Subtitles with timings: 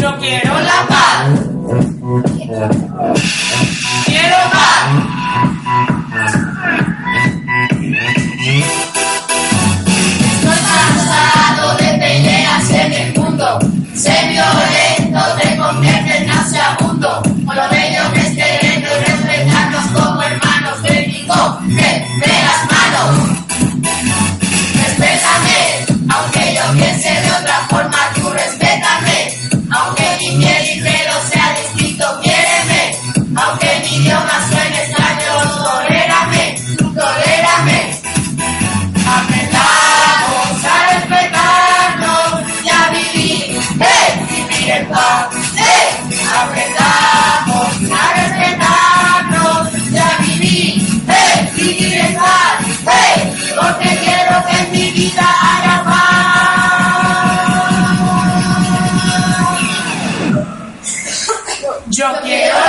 [0.00, 1.28] Yo quiero la paz.
[46.42, 50.74] Aprendamos a respetarnos y a vivir,
[51.06, 51.52] ¡eh!
[51.54, 52.00] vivir
[53.60, 56.00] porque quiero que en mi vida haya paz.
[61.88, 62.59] Yo quiero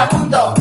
[0.00, 0.59] vagabundo.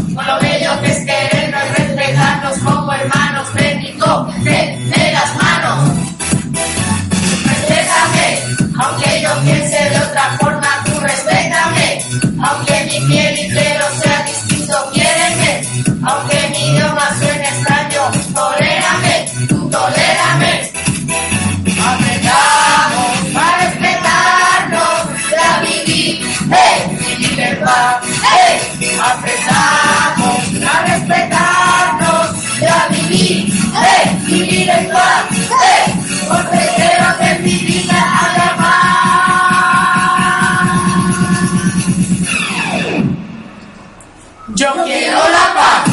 [45.19, 45.83] Quiero la paz.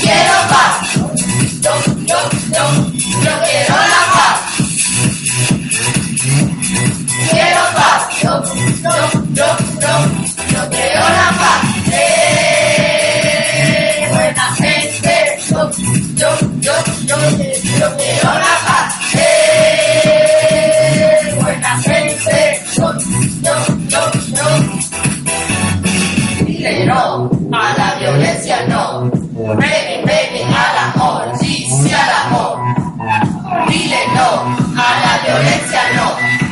[0.00, 0.94] Quiero paz.
[1.60, 1.72] Yo,
[2.06, 2.18] yo,
[2.52, 2.64] yo,
[3.22, 3.93] yo quiero la paz.
[29.52, 32.58] Vete, vete al amor, sí, sí al amor.
[33.68, 36.43] Dile no, a la violencia no.